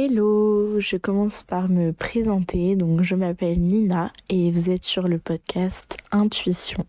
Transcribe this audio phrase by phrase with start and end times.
[0.00, 2.76] Hello, je commence par me présenter.
[2.76, 6.86] Donc, je m'appelle Nina et vous êtes sur le podcast Intuition.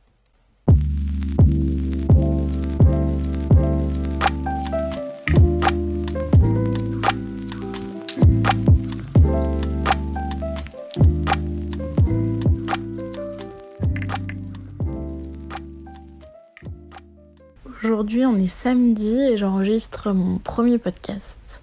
[17.83, 21.59] Aujourd'hui, on est samedi et j'enregistre mon premier podcast.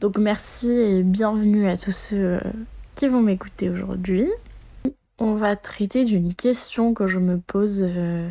[0.00, 2.40] Donc merci et bienvenue à tous ceux euh,
[2.94, 4.28] qui vont m'écouter aujourd'hui.
[5.18, 8.30] On va traiter d'une question que je me pose euh,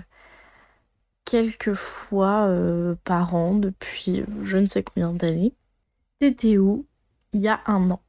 [1.25, 5.53] quelques fois euh, par an depuis je ne sais combien d'années.
[6.19, 6.85] T'étais où?
[7.33, 8.01] Il y a un an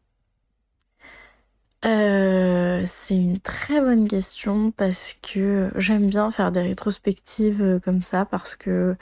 [2.87, 8.57] c'est une très bonne question parce que j'aime bien faire des rétrospectives comme ça parce
[8.57, 8.97] que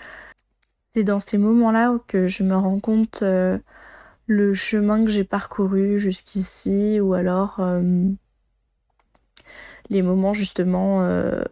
[0.93, 3.23] c'est dans ces moments-là que je me rends compte
[4.27, 7.83] le chemin que j'ai parcouru jusqu'ici ou alors euh,
[9.89, 11.43] les moments justement euh,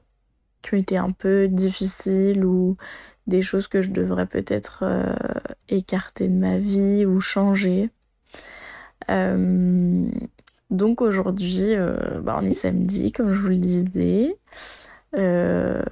[0.63, 2.77] qui ont été un peu difficiles ou
[3.27, 5.15] des choses que je devrais peut-être euh,
[5.69, 7.91] écarter de ma vie ou changer.
[10.71, 11.75] donc aujourd'hui,
[12.23, 14.37] bah, on est samedi, comme je vous le disais.
[15.13, 15.83] je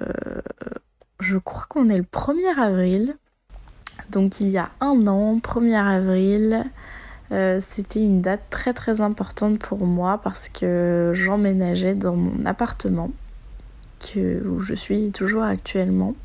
[1.37, 3.17] crois qu'on est le 1er avril.
[4.11, 6.65] Donc il y a un an, 1er avril,
[7.31, 13.09] euh, c'était une date très très importante pour moi parce que j'emménageais dans mon appartement
[14.45, 16.15] où je suis toujours actuellement.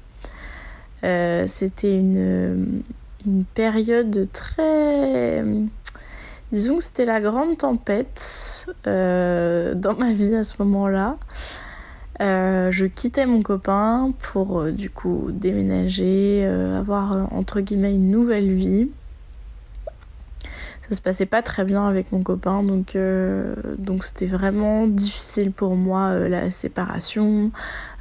[1.04, 2.82] Euh, c'était une,
[3.26, 5.44] une, période très...
[6.50, 11.16] Disons que c'était la grande tempête euh, dans ma vie à ce moment-là.
[12.20, 18.10] Euh, je quittais mon copain pour euh, du coup déménager, euh, avoir entre guillemets une
[18.10, 18.88] nouvelle vie.
[20.88, 22.96] Ça se passait pas très bien avec mon copain, donc
[23.76, 27.50] donc c'était vraiment difficile pour moi la séparation,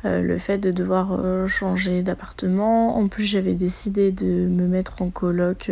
[0.06, 1.20] le fait de devoir
[1.50, 2.96] changer d'appartement.
[2.98, 5.70] En plus j'avais décidé de me mettre en coloc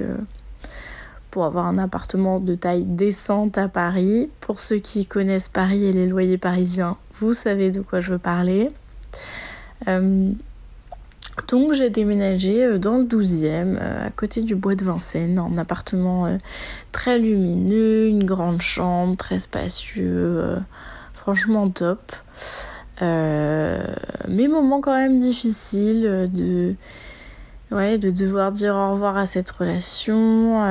[1.35, 4.29] pour avoir un appartement de taille décente à Paris.
[4.39, 8.17] Pour ceux qui connaissent Paris et les loyers parisiens, vous savez de quoi je veux
[8.17, 8.71] parler.
[9.89, 10.31] Euh,
[11.49, 15.57] donc j'ai déménagé euh, dans le 12e, euh, à côté du bois de Vincennes, un
[15.57, 16.37] appartement
[16.93, 20.55] très lumineux, une grande chambre, très spacieux,
[21.15, 22.13] franchement top.
[23.01, 26.75] mes moments quand même difficiles de,
[27.71, 30.61] ouais, de devoir dire au revoir à cette relation,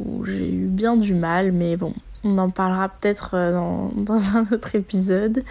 [0.00, 1.94] où j'ai eu bien du mal, mais bon,
[2.24, 5.44] on en parlera peut-être euh, dans, un autre épisode.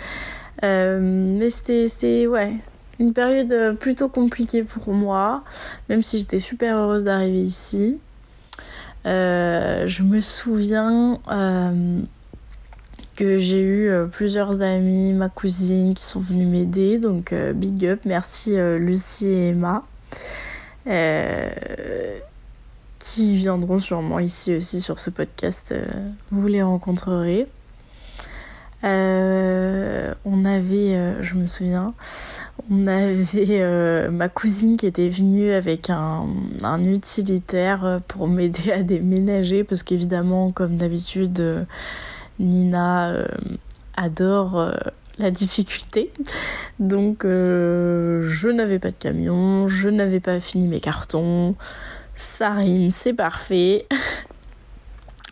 [0.64, 2.54] Euh, mais c'était, ouais,
[3.00, 5.44] une période euh, plutôt compliquée pour moi,
[5.88, 7.98] même si j'étais super heureuse d'arriver ici.
[9.06, 11.20] je me souviens
[13.16, 18.56] que j'ai eu plusieurs amis, ma cousine qui sont venus m'aider, donc big up, merci
[18.78, 19.84] Lucie et Emma
[23.00, 25.72] qui viendront sûrement ici aussi sur ce podcast.
[25.72, 25.86] Euh,
[26.32, 27.48] vous les rencontrerez.
[28.84, 31.94] Euh, on avait, euh, je me souviens,
[32.70, 39.84] on avait ma cousine qui était venue avec un utilitaire pour m'aider à déménager parce
[39.84, 41.66] qu'évidemment, comme d'habitude,
[42.40, 43.26] Nina
[43.98, 44.74] adore
[45.20, 46.12] la difficulté.
[46.80, 51.56] Donc je n'avais pas de camion, je n'avais pas fini mes cartons.
[52.16, 53.86] Ça rime, c'est parfait.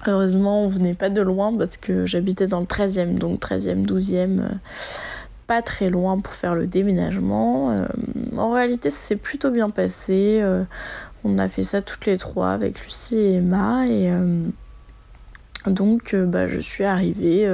[0.05, 4.39] Heureusement, on venait pas de loin parce que j'habitais dans le 13e, donc 13e, 12e,
[4.39, 4.49] euh,
[5.47, 7.71] pas très loin pour faire le déménagement.
[7.71, 7.85] Euh,
[8.37, 10.39] en réalité, ça s'est plutôt bien passé.
[10.41, 10.63] Euh,
[11.25, 13.85] on a fait ça toutes les trois avec Lucie et Emma.
[13.87, 14.09] Et
[15.65, 17.49] donc, bah, je suis arrivée,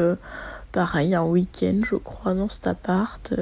[0.73, 3.33] pareil, un week-end, je crois, dans cet appart.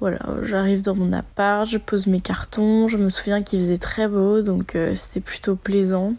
[0.00, 2.88] Voilà, j'arrive dans mon appart, je pose mes cartons.
[2.88, 6.14] Je me souviens qu'il faisait très beau, donc euh, c'était plutôt plaisant.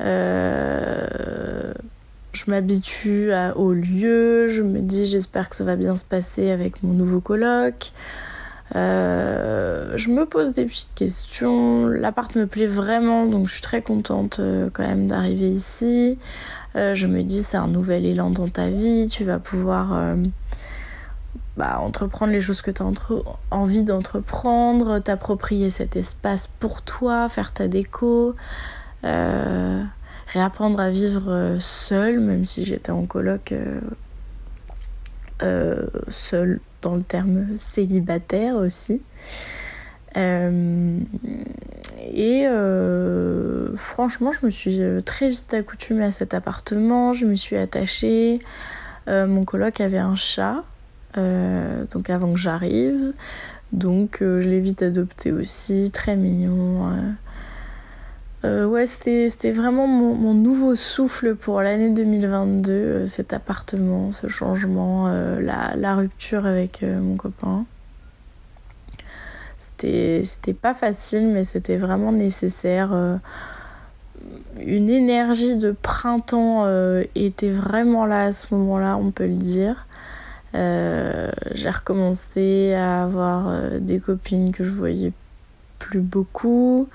[0.00, 1.72] Euh,
[2.32, 6.82] je m'habitue au lieu, je me dis j'espère que ça va bien se passer avec
[6.82, 7.92] mon nouveau coloc.
[8.74, 11.86] Euh, je me pose des petites questions.
[11.86, 14.40] L'appart me plaît vraiment, donc je suis très contente
[14.72, 16.18] quand même d'arriver ici.
[16.74, 20.16] Je me dis c'est un nouvel élan dans ta vie, tu vas pouvoir
[21.56, 22.86] bah, entreprendre les choses que tu as
[23.52, 28.34] envie d'entreprendre, t'approprier cet espace pour toi, faire ta déco,
[29.04, 29.84] euh,
[30.32, 33.80] réapprendre à vivre seul, même si j'étais en coloc euh,
[35.42, 39.00] euh, seul dans le terme célibataire aussi.
[40.16, 42.46] Et
[43.76, 48.38] franchement, je me suis très vite accoutumée à cet appartement, je me suis attachée.
[49.08, 50.64] mon coloc avait un chat,
[51.16, 53.12] donc avant que j'arrive.
[53.72, 57.14] Donc je l'ai vite adopté aussi, très mignon.
[58.44, 65.08] Euh, ouais, c'était vraiment mon, nouveau souffle pour l'année 2022, euh, cet appartement, ce changement,
[65.08, 67.64] euh, la, rupture avec mon copain.
[69.78, 72.92] C'était pas facile, mais c'était vraiment nécessaire.
[74.58, 76.66] une énergie de printemps
[77.14, 79.86] était vraiment là à ce moment-là, on peut le dire.
[80.54, 85.12] J'ai recommencé à avoir des copines que je voyais
[85.78, 86.88] plus beaucoup.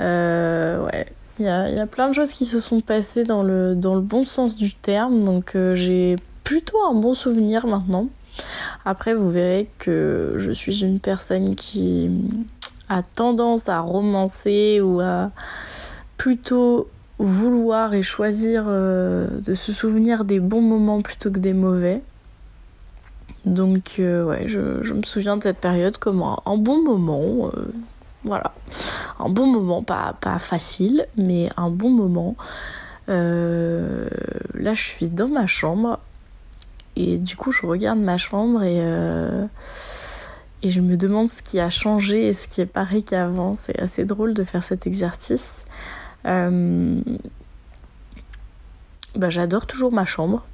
[0.00, 1.06] Euh, ouais,
[1.38, 3.94] il y a, y a, plein de choses qui se sont passées dans le, dans
[3.94, 8.08] le bon sens du terme, donc euh, j'ai plutôt un bon souvenir maintenant.
[8.90, 12.10] Après, vous verrez que je suis une personne qui
[12.88, 15.30] a tendance à romancer ou à
[16.16, 16.88] plutôt
[17.18, 22.00] vouloir et choisir euh, de se souvenir des bons moments plutôt que des mauvais.
[23.44, 27.50] Donc ouais, je, me souviens de cette période comme un, bon moment.
[28.24, 28.54] Voilà.
[29.18, 32.36] Un bon moment, pas, pas facile, mais un bon moment.
[33.10, 34.08] Euh,
[34.54, 36.00] là, je suis dans ma chambre.
[36.98, 39.46] Et du coup, je regarde ma chambre et, euh,
[40.64, 43.56] et je me demande ce qui a changé et ce qui est pareil qu'avant.
[43.56, 45.64] C'est assez drôle de faire cet exercice.
[46.26, 47.00] Euh,
[49.14, 50.44] bah, J'adore toujours ma chambre.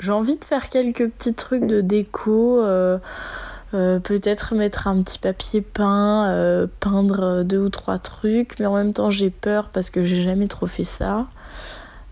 [0.00, 2.60] J'ai envie de faire quelques petits trucs de déco.
[2.60, 2.98] Euh,
[3.72, 9.10] peut-être mettre un petit papier peint, peindre deux ou trois trucs, mais en même temps
[9.10, 11.26] j'ai peur parce que j'ai jamais trop fait ça.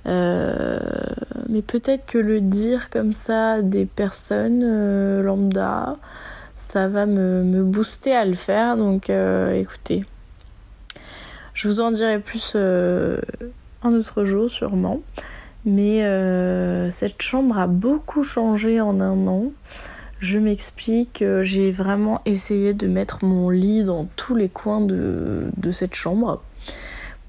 [0.08, 0.78] Euh,
[1.48, 5.96] mais peut-être que le dire comme ça des personnes lambda,
[6.56, 8.76] ça va me, me, booster à le faire.
[8.76, 10.04] Donc écoutez,
[11.54, 15.00] je vous en dirai plus un autre jour sûrement.
[15.64, 16.00] Mais
[16.90, 19.52] cette chambre a beaucoup changé en un an.
[20.20, 25.48] Je m'explique, euh, j'ai vraiment essayé de mettre mon lit dans tous les coins de,
[25.70, 26.42] cette chambre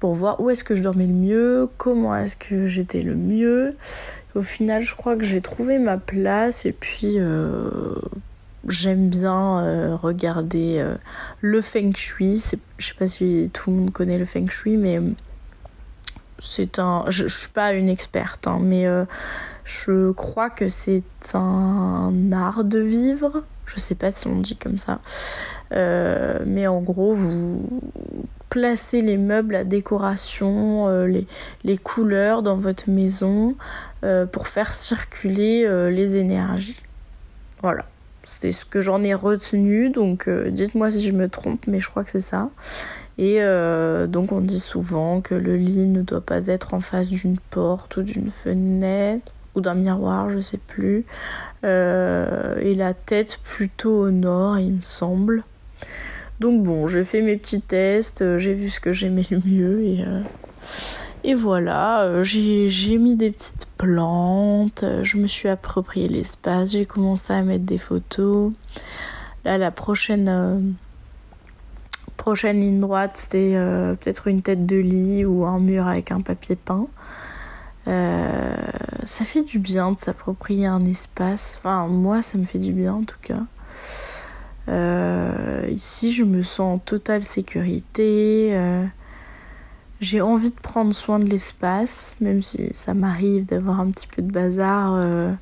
[0.00, 3.76] pour voir où est-ce que je dormais le mieux, comment est-ce que j'étais le mieux.
[4.34, 7.70] Au final, je crois que j'ai trouvé ma place et puis euh,
[8.66, 10.84] j'aime bien euh, regarder
[11.40, 12.42] le feng shui.
[12.78, 15.00] Je sais pas si tout le monde connaît le feng shui, mais
[16.38, 17.04] c'est un.
[17.08, 18.86] Je, je, suis pas une experte, hein, mais
[19.64, 21.02] je crois que c'est
[21.34, 23.44] un art de vivre.
[23.66, 25.00] Je sais pas si on dit comme ça.
[25.72, 27.68] Euh, mais en gros, vous
[28.50, 31.06] placez les meubles, la décoration, euh,
[31.64, 33.54] les, couleurs dans votre maison
[34.04, 36.82] euh, pour faire circuler les énergies.
[37.62, 37.86] Voilà.
[38.22, 42.04] C'est ce que j'en ai retenu, donc dites-moi si je me trompe, mais je crois
[42.04, 42.50] que c'est ça.
[43.16, 43.40] Et
[44.08, 47.96] donc on dit souvent que le lit ne doit pas être en face d'une porte
[47.96, 51.04] ou d'une fenêtre ou d'un miroir, je sais plus.
[51.64, 55.44] Euh, et la tête plutôt au nord, il me semble.
[56.40, 59.82] Donc bon, j'ai fait mes petits tests, euh, j'ai vu ce que j'aimais le mieux
[59.84, 67.32] et, euh, voilà, j'ai mis des petites plantes, je me suis approprié l'espace, j'ai commencé
[67.32, 68.52] à mettre des photos.
[69.44, 70.74] Là, la prochaine,
[72.16, 73.52] prochaine ligne droite, c'était
[74.00, 76.88] peut-être une tête de lit ou un mur avec un papier peint.
[77.88, 78.54] Euh,
[79.04, 81.56] ça fait du bien de s'approprier un espace.
[81.58, 83.40] Enfin, moi, ça me fait du bien en tout cas.
[84.70, 88.50] Euh, ici, je me sens en totale sécurité.
[88.52, 88.84] Euh,
[90.00, 94.22] j'ai envie de prendre soin de l'espace, même si ça m'arrive d'avoir un petit peu
[94.22, 95.36] de bazar.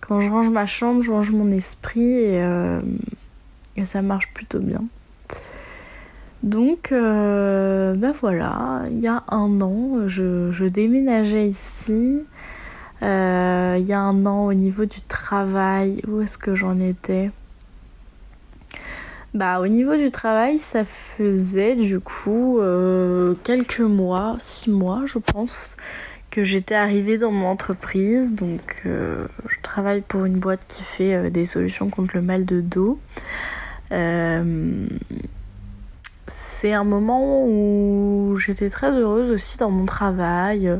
[0.00, 4.84] quand je range ma chambre, je range mon esprit et, ça marche plutôt bien.
[6.44, 12.20] Donc, euh, ben voilà, il y a un an, je, déménageais ici.
[13.02, 17.30] Euh, il y a un an, au niveau du travail, où est-ce que j'en étais?
[19.34, 25.18] Bah, au niveau du travail, ça faisait du coup euh, quelques mois, six mois, je
[25.18, 25.76] pense,
[26.30, 28.34] que j'étais arrivée dans mon entreprise.
[28.34, 32.98] Donc, je travaille pour une boîte qui fait des solutions contre le mal de dos
[36.26, 40.70] c'est un moment où j'étais très heureuse aussi dans mon travail.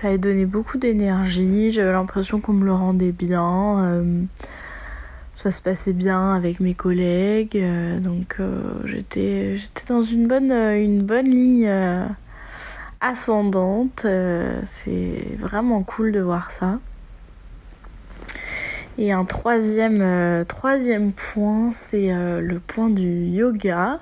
[0.00, 4.02] J'avais donné beaucoup d'énergie, j'avais l'impression qu'on me le rendait bien.
[5.40, 10.26] Euh, ça se passait bien avec mes collègues, euh, donc euh, j'étais j'étais dans une
[10.26, 11.70] bonne une bonne ligne
[13.00, 14.06] ascendante.
[14.64, 16.78] c'est vraiment cool de voir ça.
[18.98, 24.00] Et un troisième, troisième point, c'est le point du yoga.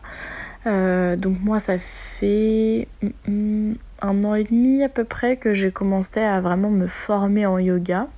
[0.67, 5.71] donc moi ça fait mm, mm, un an et demi à peu près que j'ai
[5.71, 8.09] commencé à vraiment me former en yoga.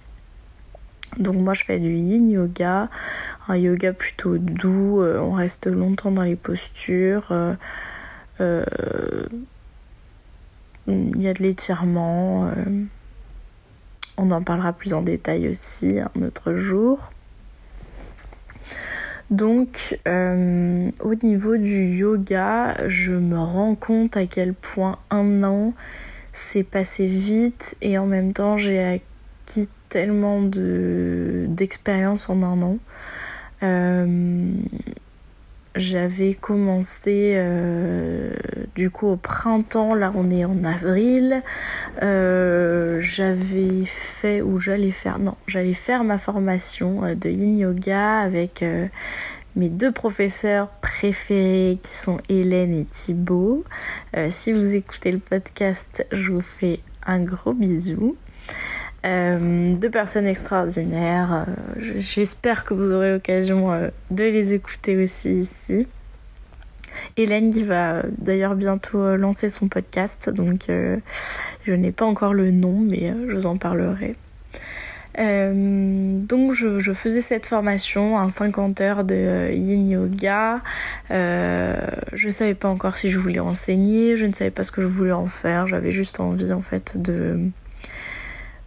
[1.18, 2.88] Donc moi je fais du yin yoga,
[3.48, 7.28] un yoga plutôt doux, euh, on reste longtemps dans les postures.
[7.32, 7.54] Euh,
[8.40, 8.64] euh,
[10.86, 12.50] il y a de l'étirement.
[14.16, 17.10] on en parlera plus en détail aussi un autre jour.
[19.30, 25.74] Donc au niveau du yoga, je me rends compte à quel point un an
[26.32, 32.78] s'est passé vite et en même temps j'ai acquis tellement d'expérience en un an.
[33.62, 34.52] Euh,
[35.76, 38.32] j'avais commencé euh,
[38.74, 41.42] du coup au printemps, là on est en avril.
[42.02, 48.64] Euh, j'avais fait ou j'allais faire, non, j'allais faire ma formation de yin yoga avec
[49.56, 53.64] mes deux professeurs préférés qui sont Hélène et Thibaut.
[54.30, 58.16] si vous écoutez le podcast, je vous fais un gros bisou.
[59.06, 61.46] Euh, deux personnes extraordinaires.
[61.48, 65.86] Euh, j'espère que vous aurez l'occasion euh, de les écouter aussi ici.
[67.16, 72.80] Hélène qui va d'ailleurs bientôt lancer son podcast, donc je n'ai pas encore le nom,
[72.80, 74.16] mais je vous en parlerai.
[75.16, 80.60] donc je, faisais cette formation, un 50 heures de yin yoga.
[81.10, 84.82] je ne savais pas encore si je voulais enseigner, je ne savais pas ce que
[84.82, 85.68] je voulais en faire.
[85.68, 87.38] J'avais juste envie en fait de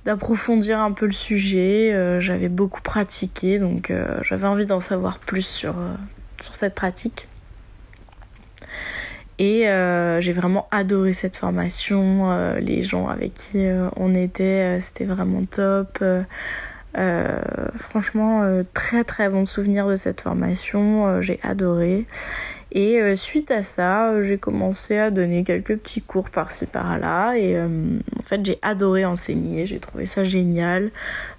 [0.05, 1.93] d'approfondir un peu le sujet.
[1.93, 5.93] Euh, j'avais beaucoup pratiqué, donc euh, j'avais envie d'en savoir plus sur, euh,
[6.41, 7.27] sur cette pratique.
[9.39, 9.65] Et
[10.21, 12.55] j'ai vraiment adoré cette formation.
[12.59, 13.65] les gens avec qui
[13.97, 16.01] on était, c'était vraiment top.
[17.77, 21.19] franchement, très très bon souvenir de cette formation.
[21.21, 22.05] j'ai adoré.
[22.75, 27.35] Et euh, suite à ça, euh, j'ai commencé à donner quelques petits cours par-ci par-là.
[27.37, 30.91] Et euh, en fait, j'ai adoré enseigner, j'ai trouvé ça génial.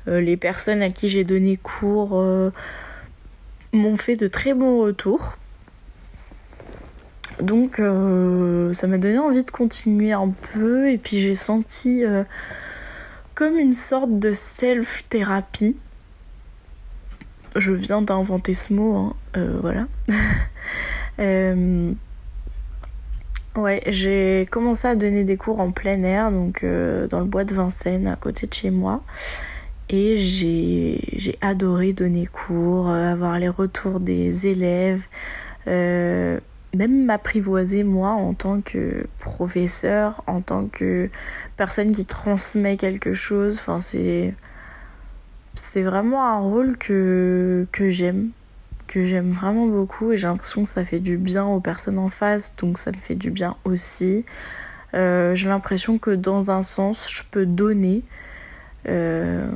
[0.07, 2.23] les personnes à qui j'ai donné cours
[3.73, 5.37] m'ont fait de très bons retours.
[7.41, 12.05] Donc ça m'a donné envie de continuer un peu et puis j'ai senti
[13.35, 15.77] comme une sorte de self-thérapie.
[17.57, 19.17] Je viens d'inventer ce mot, hein.
[19.63, 19.87] voilà.
[21.19, 21.93] Euh,
[23.57, 27.45] ouais, j'ai commencé à donner des cours en plein air, donc euh, dans le bois
[27.45, 29.03] de Vincennes, à côté de chez moi.
[29.91, 35.03] Et j'ai adoré donner cours, euh, avoir les retours des élèves,
[35.67, 41.09] même m'apprivoiser moi en tant que professeur, en tant que
[41.57, 43.59] personne qui transmet quelque chose.
[43.61, 44.35] Enfin, c'est
[45.83, 48.31] vraiment un rôle que, que j'aime
[48.87, 52.11] que j'aime vraiment beaucoup et j'ai l'impression que ça fait du bien aux personnes en
[52.11, 54.25] face, donc ça me fait du bien aussi.
[54.95, 58.03] Euh, j'ai l'impression que dans un sens, je peux donner.
[58.89, 59.47] Euh,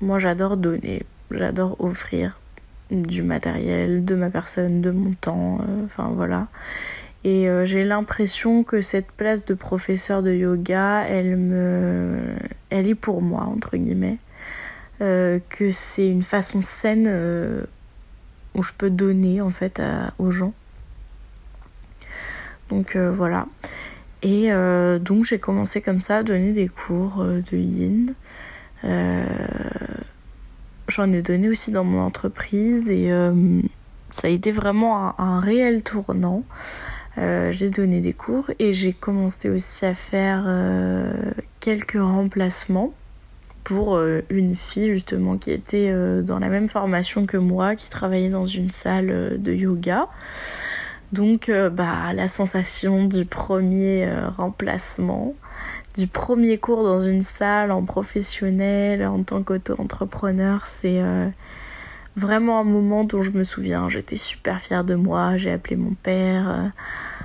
[0.00, 2.40] moi, j'adore donner, j'adore offrir
[2.90, 6.48] du matériel, de ma personne, de mon temps, euh, enfin voilà.
[7.24, 12.18] Et j'ai l'impression que cette place de professeur de yoga, elle me,
[12.68, 14.18] elle est pour moi entre guillemets,
[14.98, 17.06] que c'est une façon saine
[18.54, 19.80] où je peux donner en fait
[20.18, 20.52] aux gens.
[22.72, 23.46] Donc euh, voilà.
[24.22, 28.14] Et euh, donc j'ai commencé comme ça à donner des cours euh, de yin.
[30.88, 33.10] J'en ai donné aussi dans mon entreprise et
[34.10, 36.42] ça a été vraiment un réel tournant.
[37.16, 40.44] j'ai donné des cours et j'ai commencé aussi à faire
[41.60, 42.92] quelques remplacements
[43.64, 47.88] pour euh, une fille justement qui était euh, dans la même formation que moi, qui
[47.88, 50.08] travaillait dans une salle euh, de yoga.
[51.12, 55.34] Donc bah, la sensation du premier remplacement,
[55.94, 61.02] du premier cours dans une salle en professionnel, en tant qu'auto-entrepreneur, c'est
[62.16, 63.90] vraiment un moment dont je me souviens.
[63.90, 66.72] J'étais super fière de moi, j'ai appelé mon père.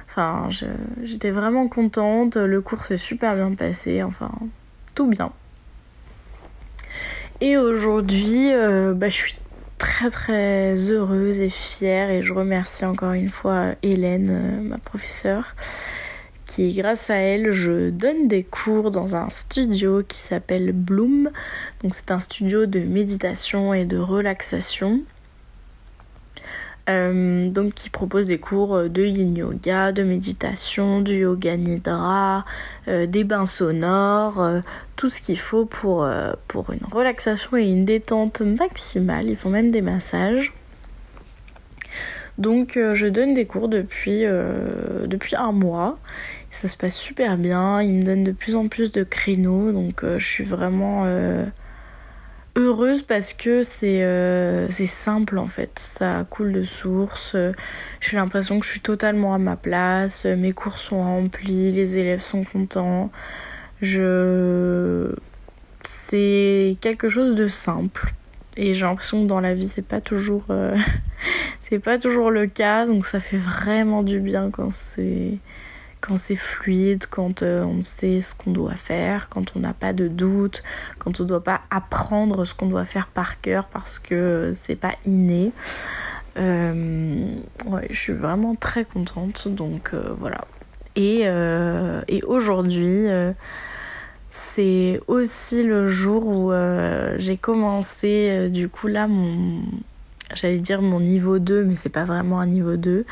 [0.10, 0.50] Enfin,
[1.04, 2.36] j'étais vraiment contente.
[2.36, 4.04] Le cours s'est super bien passé.
[4.04, 4.32] Enfin,
[4.96, 5.32] tout bien.
[7.40, 9.36] Et aujourd'hui, euh, bah, je suis
[9.78, 15.56] très très heureuse et fière et je remercie encore une fois Hélène, euh, ma professeure,
[16.46, 21.30] qui grâce à elle, je donne des cours dans un studio qui s'appelle Bloom.
[21.84, 25.02] Donc c'est un studio de méditation et de relaxation.
[26.90, 32.46] Euh, donc qui propose des cours de yin yoga, de méditation, du yoga nidra,
[32.88, 34.62] euh, des bains sonores, euh,
[34.96, 36.10] tout ce qu'il faut pour,
[36.48, 39.28] pour une relaxation et une détente maximale.
[39.30, 40.54] Ils font même des massages.
[42.38, 44.24] Donc je donne des cours depuis,
[45.06, 45.98] depuis un mois.
[46.52, 47.82] Ça se passe super bien.
[47.82, 49.72] Ils me donnent de plus en plus de créneaux.
[49.72, 51.06] Donc je suis vraiment
[52.58, 55.80] heureuse parce que c'est simple en fait.
[55.80, 57.36] Ça coule de source.
[58.02, 60.26] J'ai l'impression que je suis totalement à ma place.
[60.26, 61.72] Mes cours sont remplis.
[61.72, 63.12] Les élèves sont contents.
[63.82, 65.14] Je
[65.84, 68.14] c'est quelque chose de simple
[68.58, 70.76] et j'ai l'impression que dans la vie c'est pas toujours euh,
[71.62, 75.38] c'est pas toujours le cas donc ça fait vraiment du bien quand c'est
[76.02, 79.94] quand c'est fluide, quand euh, on sait ce qu'on doit faire, quand on n'a pas
[79.94, 80.64] de doute,
[81.00, 84.76] quand on ne doit pas apprendre ce qu'on doit faire par cœur parce que c'est
[84.76, 85.52] pas inné.
[86.38, 87.36] Euh,
[87.66, 90.46] ouais, je suis vraiment très contente donc voilà.
[90.96, 91.22] Et,
[92.08, 93.08] et aujourd'hui
[94.38, 99.62] c'est aussi le jour où euh, j'ai commencé, euh, du coup là, mon,
[100.34, 103.06] j'allais dire mon niveau 2, mais c'est pas vraiment un niveau 2.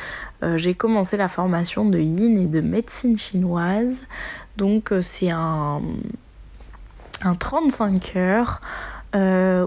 [0.44, 4.04] Euh, j'ai commencé la formation de yin et de médecine chinoise.
[4.58, 5.82] Donc c'est un,
[7.22, 8.62] un 35 heures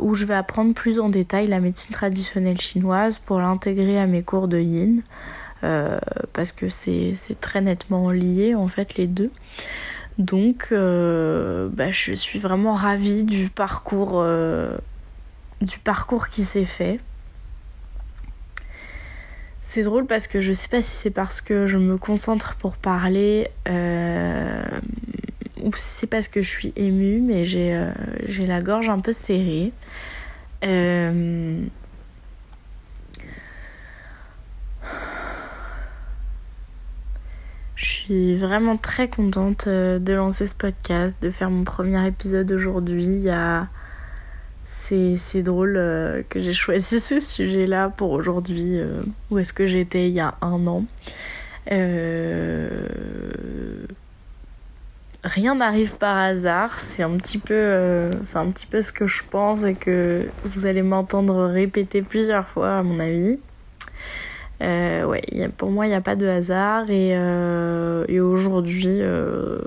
[0.02, 4.22] où je vais apprendre plus en détail la médecine traditionnelle chinoise pour l'intégrer à mes
[4.22, 5.02] cours de yin.
[5.60, 9.30] parce que c'est très nettement lié en fait les deux.
[10.18, 14.76] Donc, euh, bah, je suis vraiment ravie du parcours, euh,
[15.60, 17.00] du parcours qui s'est fait.
[19.70, 22.78] C'est drôle parce que je sais pas si c'est parce que je me concentre pour
[22.78, 24.62] parler euh,
[25.62, 29.74] ou si c'est parce que je suis émue, mais j'ai la gorge un peu serrée.
[38.08, 43.28] suis vraiment très contente euh, de lancer ce podcast, de faire mon premier épisode aujourd'hui.
[44.70, 48.78] C'est drôle euh, que j'ai choisi ce sujet-là pour aujourd'hui.
[48.78, 50.84] Euh, où est-ce que j'étais il y a un an
[55.24, 60.64] Rien n'arrive par hasard, c'est un petit peu, ce que je pense et que vous
[60.64, 63.38] allez m'entendre répéter plusieurs fois à mon avis.
[64.62, 65.22] Euh, ouais,
[65.56, 66.90] pour moi, il n'y a pas de hasard.
[66.90, 69.60] Et, euh, aujourd'hui, euh,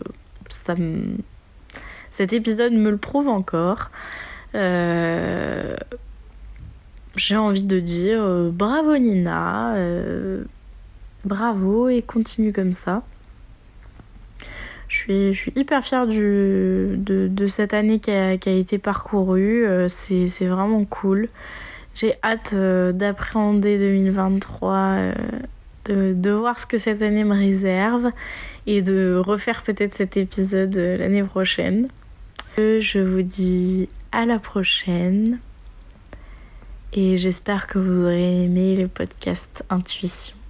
[2.09, 3.91] cet épisode me le prouve encore.
[4.55, 5.75] Euh,
[7.15, 9.75] j'ai envie de dire bravo Nina,
[11.25, 13.03] bravo et continue comme ça.
[14.87, 18.77] Je suis, je suis hyper fière de, de cette année qui a, qui a été
[18.77, 19.65] parcourue.
[19.89, 21.29] c'est vraiment cool.
[21.93, 25.13] J'ai hâte euh, d'appréhender 2023, euh,
[25.85, 28.11] de, de, voir ce que cette année me réserve
[28.65, 31.89] et de refaire peut-être cet épisode euh, l'année prochaine.
[32.57, 35.39] Je vous dis à la prochaine
[36.93, 40.40] et j'espère que vous aurez aimé le podcast Intuition.